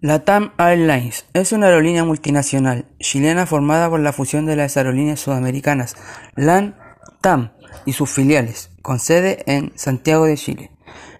LATAM 0.00 0.52
Airlines 0.58 1.24
es 1.32 1.50
una 1.50 1.66
aerolínea 1.66 2.04
multinacional 2.04 2.86
chilena 3.00 3.46
formada 3.46 3.90
por 3.90 3.98
la 3.98 4.12
fusión 4.12 4.46
de 4.46 4.54
las 4.54 4.76
aerolíneas 4.76 5.18
sudamericanas 5.18 5.96
LAN-TAM 6.36 7.50
y 7.84 7.94
sus 7.94 8.08
filiales, 8.08 8.70
con 8.80 9.00
sede 9.00 9.42
en 9.46 9.72
Santiago 9.74 10.26
de 10.26 10.36
Chile. 10.36 10.70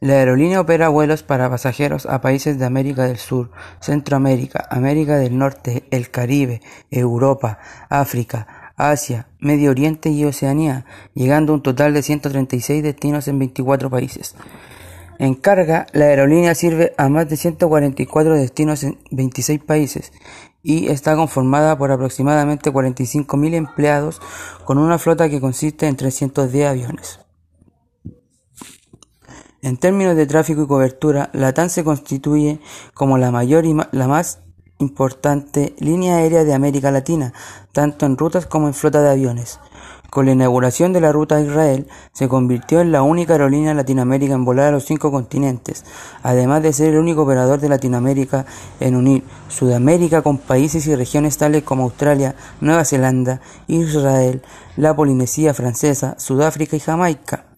La 0.00 0.14
aerolínea 0.14 0.62
opera 0.62 0.88
vuelos 0.88 1.22
para 1.22 1.50
pasajeros 1.50 2.06
a 2.06 2.22
países 2.22 2.58
de 2.58 2.64
América 2.64 3.04
del 3.04 3.18
Sur, 3.18 3.50
Centroamérica, 3.82 4.66
América 4.70 5.18
del 5.18 5.36
Norte, 5.36 5.84
el 5.90 6.10
Caribe, 6.10 6.62
Europa, 6.90 7.58
África, 7.90 8.72
Asia, 8.76 9.26
Medio 9.38 9.70
Oriente 9.70 10.08
y 10.08 10.24
Oceanía, 10.24 10.86
llegando 11.12 11.52
a 11.52 11.56
un 11.56 11.62
total 11.62 11.92
de 11.92 12.02
136 12.02 12.82
destinos 12.82 13.28
en 13.28 13.38
24 13.38 13.90
países. 13.90 14.34
En 15.22 15.34
carga, 15.34 15.86
la 15.92 16.06
aerolínea 16.06 16.52
sirve 16.52 16.94
a 16.98 17.08
más 17.08 17.28
de 17.28 17.36
144 17.36 18.34
destinos 18.34 18.82
en 18.82 18.98
26 19.12 19.62
países 19.62 20.12
y 20.64 20.88
está 20.88 21.14
conformada 21.14 21.78
por 21.78 21.92
aproximadamente 21.92 22.72
45.000 22.72 23.54
empleados 23.54 24.20
con 24.64 24.78
una 24.78 24.98
flota 24.98 25.28
que 25.28 25.40
consiste 25.40 25.86
en 25.86 25.94
310 25.94 26.66
aviones. 26.66 27.20
En 29.62 29.76
términos 29.76 30.16
de 30.16 30.26
tráfico 30.26 30.64
y 30.64 30.66
cobertura, 30.66 31.30
la 31.34 31.52
TAN 31.52 31.70
se 31.70 31.84
constituye 31.84 32.58
como 32.92 33.16
la 33.16 33.30
mayor 33.30 33.64
y 33.64 33.76
la 33.92 34.08
más 34.08 34.40
importante 34.80 35.76
línea 35.78 36.16
aérea 36.16 36.42
de 36.42 36.52
América 36.52 36.90
Latina, 36.90 37.32
tanto 37.70 38.06
en 38.06 38.16
rutas 38.16 38.46
como 38.46 38.66
en 38.66 38.74
flota 38.74 39.00
de 39.00 39.10
aviones. 39.10 39.60
Con 40.12 40.26
la 40.26 40.32
inauguración 40.32 40.92
de 40.92 41.00
la 41.00 41.10
ruta 41.10 41.36
a 41.36 41.40
Israel, 41.40 41.86
se 42.12 42.28
convirtió 42.28 42.82
en 42.82 42.92
la 42.92 43.00
única 43.00 43.32
aerolínea 43.32 43.72
Latinoamérica 43.72 44.34
en 44.34 44.44
volar 44.44 44.66
a 44.66 44.72
los 44.72 44.84
cinco 44.84 45.10
continentes, 45.10 45.86
además 46.22 46.62
de 46.62 46.74
ser 46.74 46.90
el 46.90 46.98
único 46.98 47.22
operador 47.22 47.60
de 47.60 47.70
Latinoamérica 47.70 48.44
en 48.78 48.94
unir 48.94 49.24
Sudamérica 49.48 50.20
con 50.20 50.36
países 50.36 50.86
y 50.86 50.94
regiones 50.94 51.38
tales 51.38 51.62
como 51.62 51.84
Australia, 51.84 52.34
Nueva 52.60 52.84
Zelanda, 52.84 53.40
Israel, 53.68 54.42
la 54.76 54.94
Polinesia 54.94 55.54
Francesa, 55.54 56.14
Sudáfrica 56.18 56.76
y 56.76 56.80
Jamaica. 56.80 57.51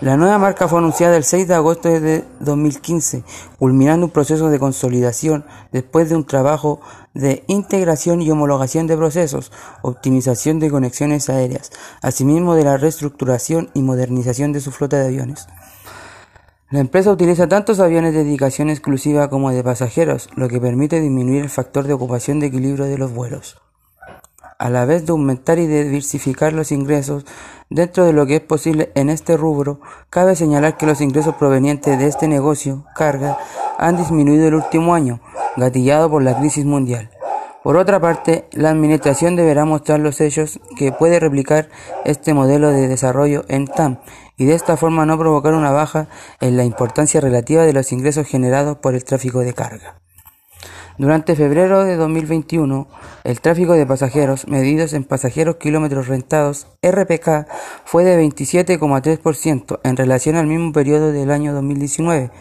La 0.00 0.16
nueva 0.16 0.38
marca 0.38 0.68
fue 0.68 0.78
anunciada 0.78 1.16
el 1.16 1.24
6 1.24 1.48
de 1.48 1.54
agosto 1.54 1.88
de 1.88 2.22
2015, 2.38 3.24
culminando 3.58 4.06
un 4.06 4.12
proceso 4.12 4.48
de 4.48 4.60
consolidación 4.60 5.44
después 5.72 6.08
de 6.08 6.14
un 6.14 6.24
trabajo 6.24 6.80
de 7.14 7.42
integración 7.48 8.22
y 8.22 8.30
homologación 8.30 8.86
de 8.86 8.96
procesos, 8.96 9.50
optimización 9.82 10.60
de 10.60 10.70
conexiones 10.70 11.28
aéreas, 11.28 11.72
asimismo 12.00 12.54
de 12.54 12.62
la 12.62 12.76
reestructuración 12.76 13.70
y 13.74 13.82
modernización 13.82 14.52
de 14.52 14.60
su 14.60 14.70
flota 14.70 15.00
de 15.00 15.06
aviones. 15.08 15.48
La 16.70 16.78
empresa 16.78 17.10
utiliza 17.10 17.48
tantos 17.48 17.80
aviones 17.80 18.14
de 18.14 18.22
dedicación 18.22 18.70
exclusiva 18.70 19.28
como 19.28 19.50
de 19.50 19.64
pasajeros, 19.64 20.30
lo 20.36 20.48
que 20.48 20.60
permite 20.60 21.00
disminuir 21.00 21.42
el 21.42 21.50
factor 21.50 21.88
de 21.88 21.94
ocupación 21.94 22.38
de 22.38 22.46
equilibrio 22.46 22.84
de 22.84 22.98
los 22.98 23.12
vuelos 23.12 23.60
a 24.58 24.70
la 24.70 24.84
vez 24.84 25.06
de 25.06 25.12
aumentar 25.12 25.58
y 25.58 25.66
diversificar 25.66 26.52
los 26.52 26.72
ingresos 26.72 27.24
dentro 27.70 28.04
de 28.04 28.12
lo 28.12 28.26
que 28.26 28.36
es 28.36 28.40
posible 28.40 28.90
en 28.94 29.08
este 29.08 29.36
rubro, 29.36 29.80
cabe 30.10 30.34
señalar 30.34 30.76
que 30.76 30.86
los 30.86 31.00
ingresos 31.00 31.36
provenientes 31.36 31.98
de 31.98 32.06
este 32.06 32.26
negocio, 32.26 32.84
carga, 32.94 33.38
han 33.78 33.96
disminuido 33.96 34.48
el 34.48 34.54
último 34.54 34.94
año, 34.94 35.20
gatillado 35.56 36.10
por 36.10 36.22
la 36.22 36.36
crisis 36.38 36.64
mundial. 36.64 37.10
Por 37.62 37.76
otra 37.76 38.00
parte, 38.00 38.48
la 38.52 38.70
Administración 38.70 39.36
deberá 39.36 39.64
mostrar 39.64 40.00
los 40.00 40.20
hechos 40.20 40.60
que 40.76 40.92
puede 40.92 41.20
replicar 41.20 41.68
este 42.04 42.32
modelo 42.32 42.70
de 42.70 42.88
desarrollo 42.88 43.44
en 43.48 43.66
TAM 43.66 43.98
y 44.36 44.46
de 44.46 44.54
esta 44.54 44.76
forma 44.76 45.04
no 45.06 45.18
provocar 45.18 45.54
una 45.54 45.72
baja 45.72 46.08
en 46.40 46.56
la 46.56 46.64
importancia 46.64 47.20
relativa 47.20 47.64
de 47.64 47.72
los 47.72 47.92
ingresos 47.92 48.26
generados 48.26 48.78
por 48.78 48.94
el 48.94 49.04
tráfico 49.04 49.40
de 49.40 49.54
carga. 49.54 50.00
Durante 50.98 51.36
febrero 51.36 51.84
de 51.84 51.94
2021, 51.94 52.88
el 53.22 53.40
tráfico 53.40 53.74
de 53.74 53.86
pasajeros 53.86 54.48
medidos 54.48 54.92
en 54.94 55.04
pasajeros 55.04 55.54
kilómetros 55.54 56.08
rentados 56.08 56.66
RPK 56.82 57.46
fue 57.84 58.02
de 58.02 58.20
27,3% 58.20 59.78
en 59.84 59.96
relación 59.96 60.34
al 60.34 60.48
mismo 60.48 60.72
periodo 60.72 61.12
del 61.12 61.30
año 61.30 61.54
2019, 61.54 62.32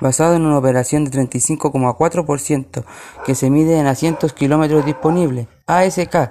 basado 0.00 0.34
en 0.34 0.46
una 0.46 0.56
operación 0.56 1.04
de 1.04 1.10
35,4% 1.10 2.84
que 3.26 3.34
se 3.34 3.50
mide 3.50 3.78
en 3.78 3.86
asientos 3.86 4.32
kilómetros 4.32 4.86
disponibles 4.86 5.48
ASK, 5.66 6.30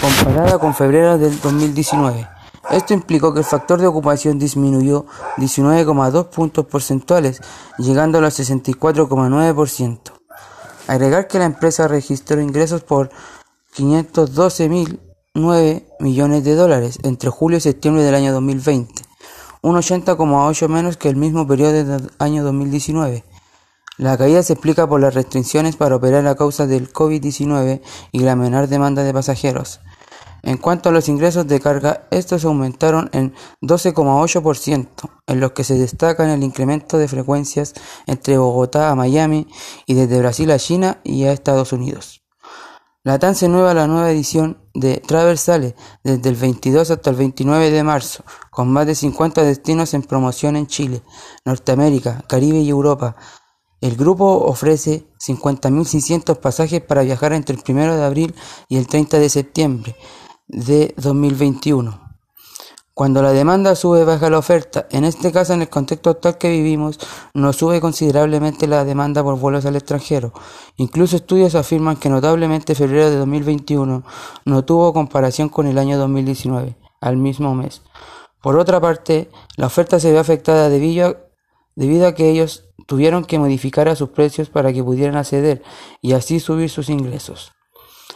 comparada 0.00 0.58
con 0.58 0.74
febrero 0.74 1.18
del 1.18 1.40
2019. 1.40 2.26
Esto 2.72 2.94
implicó 2.94 3.32
que 3.32 3.40
el 3.40 3.44
factor 3.44 3.80
de 3.80 3.86
ocupación 3.86 4.40
disminuyó 4.40 5.06
19,2 5.36 6.30
puntos 6.30 6.66
porcentuales, 6.66 7.40
llegando 7.78 8.18
a 8.18 8.22
los 8.22 8.40
64,9%. 8.40 10.21
Agregar 10.92 11.26
que 11.26 11.38
la 11.38 11.46
empresa 11.46 11.88
registró 11.88 12.38
ingresos 12.42 12.82
por 12.82 13.08
512.009 13.74 15.84
millones 16.00 16.44
de 16.44 16.54
dólares 16.54 16.98
entre 17.02 17.30
julio 17.30 17.56
y 17.56 17.62
septiembre 17.62 18.02
del 18.02 18.14
año 18.14 18.30
2020, 18.34 19.00
un 19.62 19.76
80,8 19.76 20.68
menos 20.68 20.98
que 20.98 21.08
el 21.08 21.16
mismo 21.16 21.46
periodo 21.46 21.72
del 21.72 22.10
año 22.18 22.44
2019. 22.44 23.24
La 23.96 24.18
caída 24.18 24.42
se 24.42 24.52
explica 24.52 24.86
por 24.86 25.00
las 25.00 25.14
restricciones 25.14 25.76
para 25.76 25.96
operar 25.96 26.26
a 26.26 26.34
causa 26.34 26.66
del 26.66 26.92
COVID-19 26.92 27.80
y 28.12 28.18
la 28.18 28.36
menor 28.36 28.68
demanda 28.68 29.02
de 29.02 29.14
pasajeros. 29.14 29.80
En 30.42 30.56
cuanto 30.56 30.88
a 30.88 30.92
los 30.92 31.08
ingresos 31.08 31.46
de 31.46 31.60
carga, 31.60 32.08
estos 32.10 32.44
aumentaron 32.44 33.08
en 33.12 33.32
12,8%, 33.62 34.88
en 35.28 35.40
los 35.40 35.52
que 35.52 35.62
se 35.62 35.78
destacan 35.78 36.30
el 36.30 36.42
incremento 36.42 36.98
de 36.98 37.06
frecuencias 37.06 37.74
entre 38.06 38.38
Bogotá 38.38 38.90
a 38.90 38.96
Miami 38.96 39.46
y 39.86 39.94
desde 39.94 40.18
Brasil 40.18 40.50
a 40.50 40.58
China 40.58 41.00
y 41.04 41.24
a 41.24 41.32
Estados 41.32 41.72
Unidos. 41.72 42.22
La 43.04 43.18
TAN 43.18 43.34
se 43.34 43.48
nueva 43.48 43.74
la 43.74 43.88
nueva 43.88 44.12
edición 44.12 44.58
de 44.74 44.98
Traversale 44.98 45.74
desde 46.04 46.28
el 46.28 46.36
22 46.36 46.90
hasta 46.90 47.10
el 47.10 47.16
29 47.16 47.70
de 47.70 47.82
marzo, 47.82 48.24
con 48.50 48.72
más 48.72 48.86
de 48.86 48.94
50 48.94 49.42
destinos 49.42 49.92
en 49.94 50.02
promoción 50.02 50.54
en 50.54 50.68
Chile, 50.68 51.02
Norteamérica, 51.44 52.24
Caribe 52.28 52.58
y 52.58 52.68
Europa. 52.68 53.16
El 53.80 53.96
grupo 53.96 54.44
ofrece 54.44 55.08
50.600 55.18 56.38
pasajes 56.38 56.80
para 56.80 57.02
viajar 57.02 57.32
entre 57.32 57.56
el 57.56 57.62
1 57.66 57.96
de 57.96 58.04
abril 58.04 58.34
y 58.68 58.76
el 58.76 58.86
30 58.86 59.18
de 59.18 59.28
septiembre, 59.28 59.96
de 60.52 60.94
2021. 60.98 61.98
Cuando 62.94 63.22
la 63.22 63.32
demanda 63.32 63.74
sube, 63.74 64.04
baja 64.04 64.28
la 64.28 64.38
oferta. 64.38 64.86
En 64.90 65.04
este 65.04 65.32
caso, 65.32 65.54
en 65.54 65.62
el 65.62 65.70
contexto 65.70 66.10
actual 66.10 66.36
que 66.36 66.50
vivimos, 66.50 67.00
no 67.32 67.54
sube 67.54 67.80
considerablemente 67.80 68.66
la 68.66 68.84
demanda 68.84 69.24
por 69.24 69.38
vuelos 69.38 69.64
al 69.64 69.76
extranjero. 69.76 70.34
Incluso 70.76 71.16
estudios 71.16 71.54
afirman 71.54 71.96
que 71.96 72.10
notablemente 72.10 72.74
febrero 72.74 73.08
de 73.08 73.16
2021 73.16 74.04
no 74.44 74.64
tuvo 74.64 74.92
comparación 74.92 75.48
con 75.48 75.66
el 75.66 75.78
año 75.78 75.96
2019, 75.96 76.76
al 77.00 77.16
mismo 77.16 77.54
mes. 77.54 77.80
Por 78.42 78.58
otra 78.58 78.78
parte, 78.78 79.30
la 79.56 79.66
oferta 79.68 79.98
se 79.98 80.12
ve 80.12 80.18
afectada 80.18 80.68
debido 80.68 81.08
a, 81.08 81.16
debido 81.76 82.06
a 82.06 82.14
que 82.14 82.28
ellos 82.28 82.64
tuvieron 82.86 83.24
que 83.24 83.38
modificar 83.38 83.88
a 83.88 83.96
sus 83.96 84.10
precios 84.10 84.50
para 84.50 84.70
que 84.70 84.84
pudieran 84.84 85.16
acceder 85.16 85.62
y 86.02 86.12
así 86.12 86.40
subir 86.40 86.68
sus 86.68 86.90
ingresos. 86.90 87.52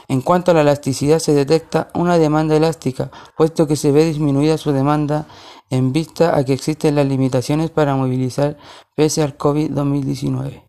En 0.08 0.20
cuanto 0.20 0.50
a 0.50 0.54
la 0.54 0.60
elasticidad, 0.60 1.18
se 1.18 1.34
detecta 1.34 1.88
una 1.94 2.18
demanda 2.18 2.56
elástica, 2.56 3.10
puesto 3.36 3.66
que 3.66 3.76
se 3.76 3.92
ve 3.92 4.04
disminuida 4.04 4.58
su 4.58 4.72
demanda 4.72 5.26
en 5.70 5.92
vista 5.92 6.36
a 6.36 6.44
que 6.44 6.52
existen 6.52 6.94
las 6.94 7.06
limitaciones 7.06 7.70
para 7.70 7.96
movilizar 7.96 8.56
pese 8.94 9.22
al 9.22 9.36
COVID-2019. 9.36 10.62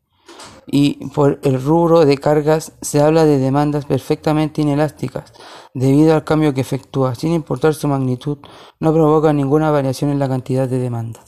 Y 0.69 1.07
por 1.09 1.39
el 1.43 1.63
rubro 1.63 2.05
de 2.05 2.17
cargas 2.17 2.73
se 2.81 2.99
habla 2.99 3.25
de 3.25 3.37
demandas 3.37 3.85
perfectamente 3.85 4.61
inelásticas, 4.61 5.31
debido 5.73 6.13
al 6.13 6.25
cambio 6.25 6.53
que 6.53 6.61
efectúa, 6.61 7.15
sin 7.15 7.31
importar 7.33 7.73
su 7.73 7.87
magnitud, 7.87 8.39
no 8.79 8.91
provoca 8.91 9.31
ninguna 9.31 9.71
variación 9.71 10.11
en 10.11 10.19
la 10.19 10.27
cantidad 10.27 10.67
de 10.67 10.79
demanda. 10.79 11.26